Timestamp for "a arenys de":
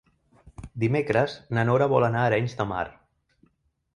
2.23-2.67